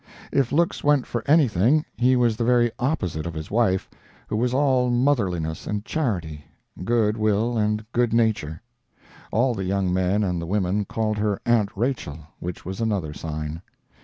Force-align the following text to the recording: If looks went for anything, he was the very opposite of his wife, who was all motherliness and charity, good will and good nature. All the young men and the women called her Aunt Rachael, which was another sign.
If 0.31 0.51
looks 0.51 0.83
went 0.83 1.05
for 1.05 1.23
anything, 1.27 1.85
he 1.95 2.15
was 2.15 2.35
the 2.35 2.43
very 2.43 2.71
opposite 2.79 3.27
of 3.27 3.35
his 3.35 3.51
wife, 3.51 3.87
who 4.27 4.35
was 4.35 4.51
all 4.51 4.89
motherliness 4.89 5.67
and 5.67 5.85
charity, 5.85 6.43
good 6.83 7.17
will 7.17 7.55
and 7.55 7.85
good 7.91 8.11
nature. 8.11 8.63
All 9.31 9.53
the 9.53 9.63
young 9.65 9.93
men 9.93 10.23
and 10.23 10.41
the 10.41 10.47
women 10.47 10.85
called 10.85 11.19
her 11.19 11.39
Aunt 11.45 11.69
Rachael, 11.77 12.17
which 12.39 12.65
was 12.65 12.81
another 12.81 13.13
sign. 13.13 13.61